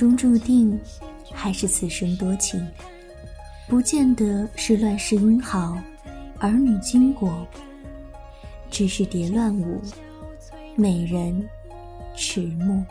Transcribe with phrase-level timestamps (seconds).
[0.00, 0.80] 中注定，
[1.30, 2.66] 还是此生多情？
[3.68, 5.76] 不见得是乱世英豪，
[6.38, 7.46] 儿女经过，
[8.70, 9.78] 只是蝶乱舞，
[10.74, 11.46] 美人
[12.16, 12.82] 迟暮。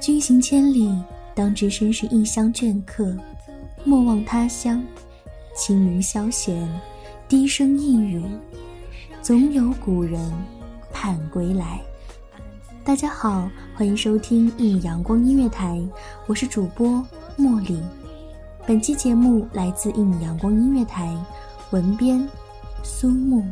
[0.00, 0.92] 君行千里，
[1.36, 3.16] 当知身是异乡倦客。
[3.84, 4.84] 莫忘他乡，
[5.56, 6.68] 清明消闲，
[7.28, 8.20] 低声一语，
[9.22, 10.20] 总有古人
[10.92, 11.80] 盼归来。
[12.84, 15.82] 大家好，欢迎收听一米阳光音乐台，
[16.26, 17.02] 我是主播
[17.38, 17.82] 茉莉。
[18.66, 21.16] 本期节目来自一米阳光音乐台，
[21.70, 22.22] 文编
[22.82, 23.42] 苏木。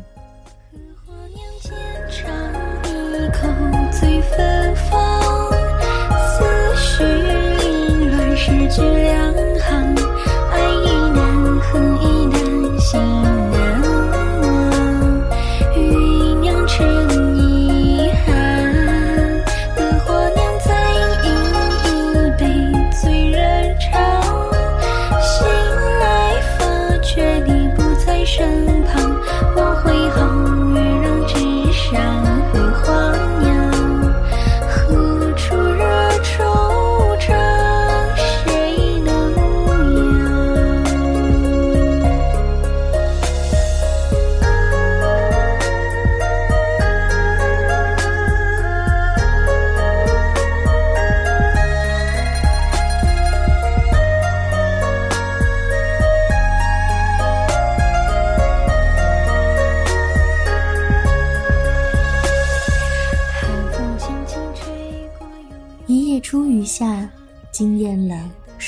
[6.29, 9.33] 思绪凌乱，诗句两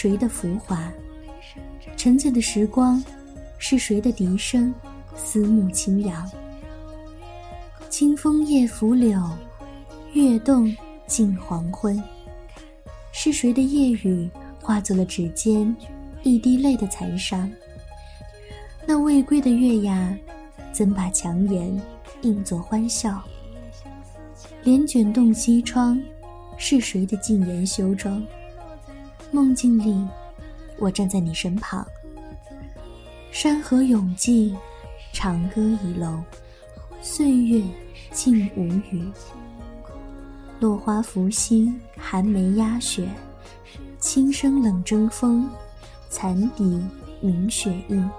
[0.05, 0.93] 谁的浮华？
[1.97, 3.03] 沉醉的时光，
[3.57, 4.71] 是谁的笛声？
[5.15, 6.29] 思慕清扬。
[7.89, 9.19] 清风夜拂柳，
[10.13, 10.71] 月动
[11.07, 11.99] 近黄昏。
[13.11, 14.29] 是谁的夜雨
[14.61, 15.75] 化作了指尖
[16.21, 17.51] 一滴泪的残伤？
[18.85, 20.15] 那未归的月牙，
[20.71, 21.81] 怎把强颜
[22.21, 23.19] 映作欢笑？
[24.61, 25.99] 帘卷动西窗，
[26.57, 28.23] 是谁的禁言修妆？
[29.31, 30.07] 梦境里，
[30.77, 31.85] 我站在你身旁。
[33.31, 34.55] 山河永寂，
[35.13, 36.19] 长歌已楼，
[37.01, 37.61] 岁月
[38.11, 39.11] 静无语。
[40.59, 43.09] 落花拂心，寒梅压雪，
[43.99, 45.49] 轻声冷征风，
[46.09, 46.81] 残笛
[47.19, 48.09] 鸣雪印。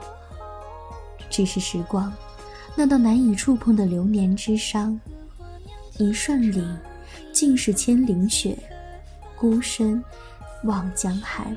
[1.31, 2.13] 只是时光，
[2.77, 5.01] 那道难以触碰的流年之伤，
[5.99, 6.63] 一瞬里，
[7.33, 8.57] 尽是千灵雪，
[9.35, 10.03] 孤身
[10.67, 11.57] 望江寒。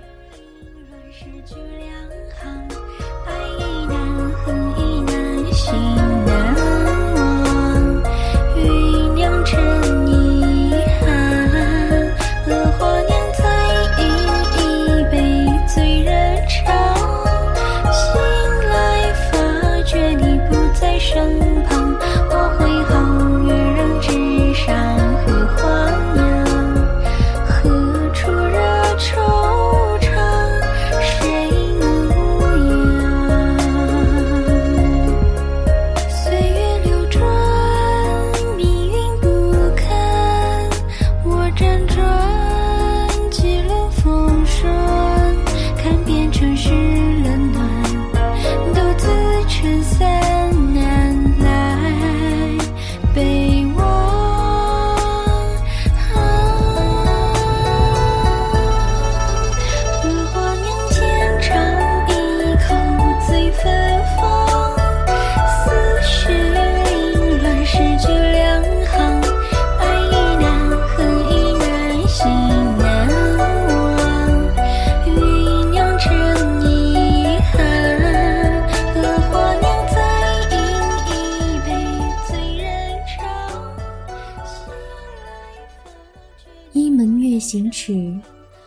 [86.71, 88.15] 伊门月行迟，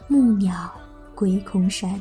[0.09, 0.73] 木鸟
[1.15, 2.01] 归空山。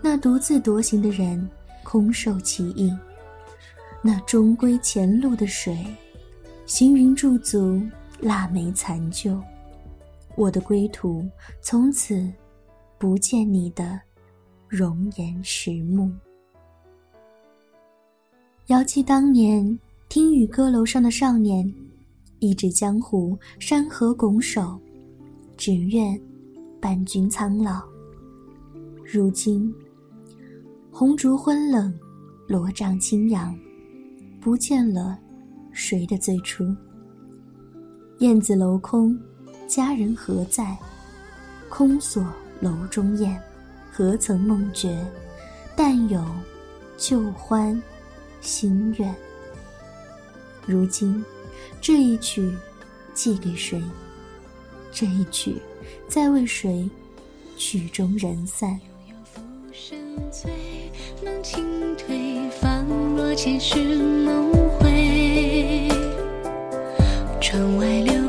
[0.00, 1.46] 那独自独行的人，
[1.84, 2.96] 空受其应；
[4.02, 5.76] 那终归前路的水，
[6.64, 7.82] 行云驻足，
[8.20, 9.38] 腊梅残旧。
[10.34, 11.28] 我的归途，
[11.60, 12.26] 从此
[12.96, 14.00] 不见你的
[14.66, 16.10] 容颜迟暮。
[18.68, 19.78] 遥记当年
[20.08, 21.70] 听雨歌楼上的少年，
[22.40, 24.78] 一指江湖，山河拱手。
[25.56, 26.18] 只愿
[26.80, 27.82] 伴君苍老。
[29.04, 29.70] 如今
[30.90, 31.92] 红烛昏冷，
[32.48, 33.54] 罗帐轻扬，
[34.40, 35.18] 不见了
[35.70, 36.64] 谁的最初。
[38.20, 39.18] 燕子楼空，
[39.68, 40.74] 佳人何在？
[41.68, 42.24] 空锁
[42.58, 43.38] 楼中燕，
[43.92, 45.06] 何曾梦觉？
[45.76, 46.24] 但有
[46.96, 47.78] 旧欢
[48.40, 49.14] 新怨。
[50.66, 51.22] 如今
[51.80, 52.52] 这一曲，
[53.14, 53.82] 寄给谁？
[54.92, 55.56] 这一曲，
[56.08, 56.88] 再为谁？
[57.56, 58.70] 曲终人散。
[58.70, 59.40] 悠悠浮
[59.72, 59.98] 生
[60.30, 60.50] 醉，
[61.24, 62.84] 梦轻退，仿
[63.16, 65.88] 若前世梦回。
[67.40, 68.19] 窗外流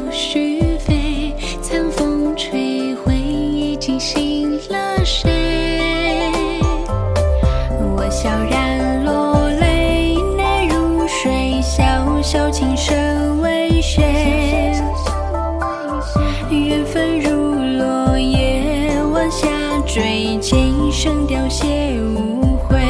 [21.71, 22.80] 也无悔。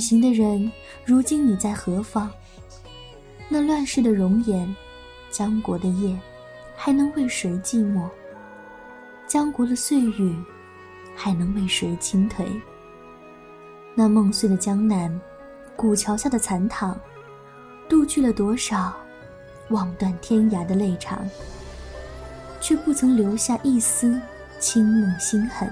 [0.00, 0.72] 远行的人，
[1.04, 2.32] 如今你在何方？
[3.50, 4.74] 那乱世的容颜，
[5.30, 6.18] 江国的夜，
[6.74, 8.08] 还能为谁寂寞？
[9.26, 10.34] 江国的岁月，
[11.14, 12.46] 还能为谁倾颓？
[13.94, 15.20] 那梦碎的江南，
[15.76, 16.98] 古桥下的残躺，
[17.86, 18.96] 度去了多少
[19.68, 21.28] 望断天涯的泪长，
[22.58, 24.18] 却不曾留下一丝
[24.58, 25.70] 清梦心痕。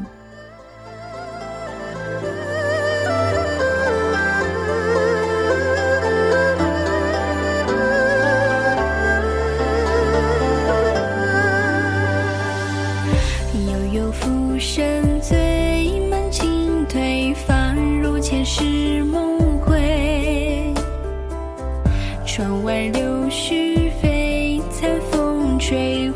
[22.38, 26.08] 窗外柳絮飞，残风吹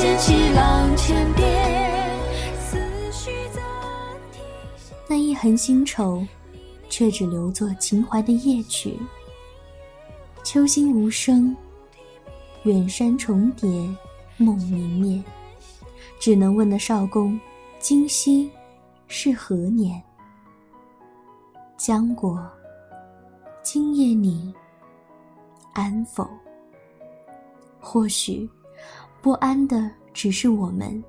[0.00, 1.14] 掀起浪千，
[2.58, 2.78] 思
[3.12, 3.30] 绪。
[5.06, 6.26] 那一痕星愁，
[6.88, 8.98] 却只留作情怀的夜曲。
[10.42, 11.54] 秋心无声，
[12.62, 13.68] 远山重叠，
[14.38, 15.22] 梦明灭。
[16.18, 17.38] 只能问那少公，
[17.78, 18.50] 今夕
[19.06, 20.02] 是何年？
[21.76, 22.42] 江国，
[23.62, 24.54] 今夜你
[25.74, 26.26] 安否？
[27.78, 28.48] 或许。
[29.22, 31.02] 不安的只是我们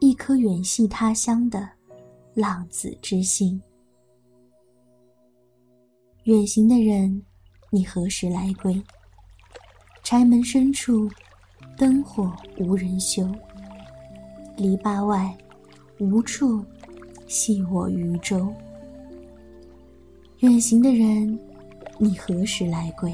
[0.00, 1.68] 一颗远系他乡的
[2.32, 3.60] 浪子之心。
[6.24, 7.22] 远行的人，
[7.70, 8.82] 你何时来归？
[10.02, 11.06] 柴门深处，
[11.76, 13.30] 灯火无人修。
[14.56, 15.36] 篱笆外，
[15.98, 16.64] 无处
[17.26, 18.50] 系我渔舟。
[20.38, 21.38] 远行的人，
[21.98, 23.12] 你何时来归？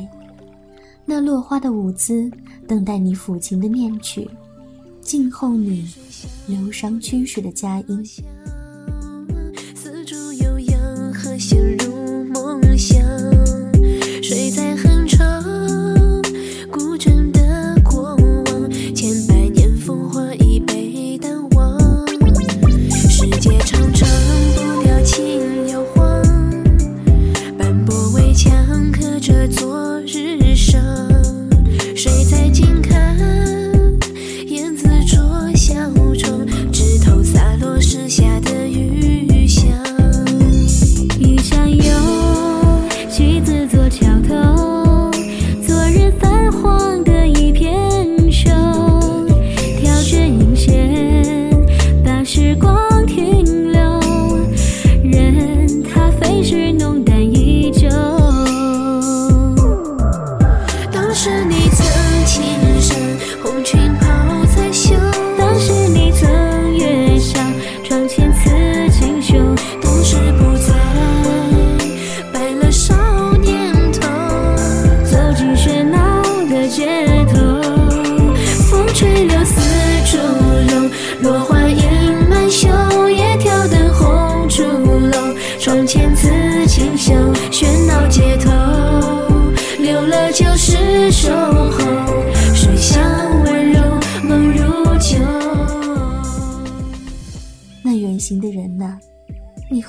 [1.06, 2.30] 那落花的舞姿，
[2.66, 4.28] 等待你抚琴的念曲，
[5.00, 5.86] 静候你
[6.46, 8.02] 流觞曲水的佳音。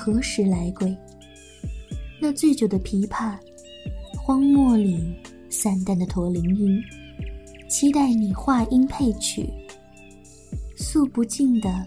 [0.06, 0.96] 何时来归？
[2.20, 3.36] 那醉酒的琵琶，
[4.16, 5.12] 荒漠里
[5.50, 6.80] 散淡的驼铃音，
[7.68, 9.50] 期待你话音配曲，
[10.76, 11.84] 诉不尽的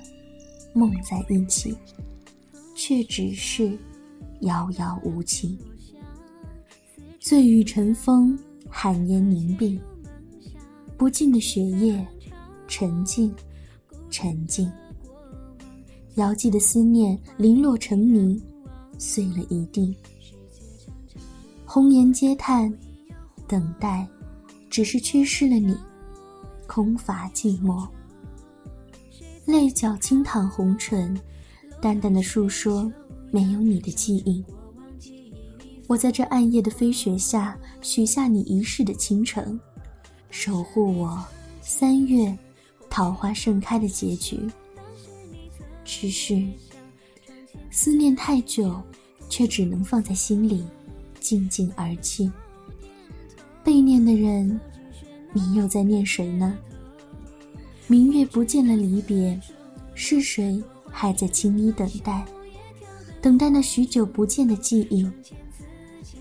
[0.73, 1.73] 梦在一起，
[2.75, 3.79] 却只是
[4.41, 5.57] 遥遥无期。
[7.21, 8.37] 醉雨晨风，
[8.69, 9.79] 寒烟凝碧，
[10.97, 12.05] 不尽的雪夜，
[12.67, 13.33] 沉静，
[14.09, 14.69] 沉静。
[16.19, 18.41] 遥寄的思念零落成泥，
[18.97, 19.95] 碎了一地。
[21.65, 22.71] 红颜嗟叹，
[23.47, 24.05] 等待，
[24.69, 25.77] 只是缺失了你，
[26.67, 27.87] 空乏寂寞。
[29.45, 31.17] 泪角轻淌红唇，
[31.81, 32.91] 淡淡的诉说
[33.31, 34.43] 没有你的记忆。
[35.87, 39.57] 我在这暗夜的飞雪下，许下你一世的倾城，
[40.29, 41.23] 守护我
[41.61, 42.37] 三月
[42.89, 44.37] 桃花盛开的结局。
[45.91, 46.39] 只是
[47.71, 48.79] 思念太久，
[49.27, 50.63] 却只能放在心里，
[51.19, 52.31] 静静而泣。
[53.63, 54.59] 被念的人，
[55.33, 56.55] 你又在念谁呢？
[57.87, 59.37] 明月不见了离别，
[59.95, 62.23] 是谁还在轻衣等待？
[63.19, 65.09] 等待那许久不见的记忆。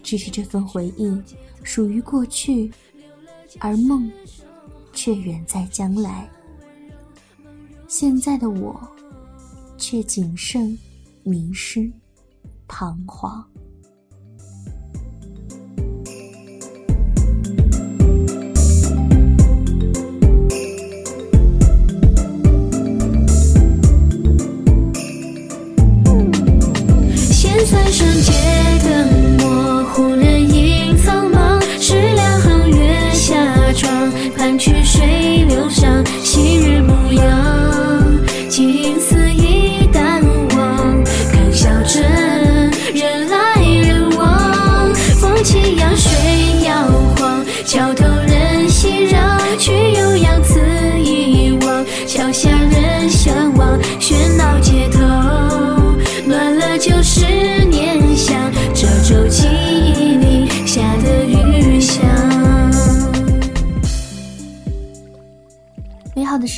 [0.02, 1.14] 只是这份回忆
[1.62, 2.72] 属于过去，
[3.58, 4.10] 而梦
[4.94, 6.26] 却远在将来。
[7.86, 8.80] 现在的我。
[9.78, 10.76] 却仅剩
[11.22, 11.90] 迷失、
[12.66, 13.48] 彷徨。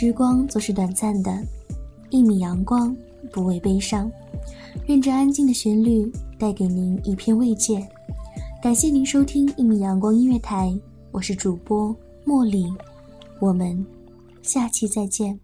[0.03, 1.31] 时光总是短暂的，
[2.09, 2.97] 一米阳光，
[3.31, 4.11] 不畏悲伤。
[4.87, 7.87] 愿这安静的旋律带给您一片慰藉。
[8.63, 10.75] 感谢您收听一米阳光音乐台，
[11.11, 12.65] 我是主播茉莉，
[13.41, 13.85] 我们
[14.41, 15.39] 下期再见。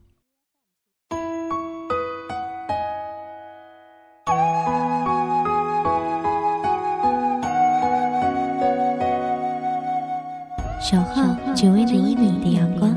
[10.81, 12.97] 守候只为那一米的阳光，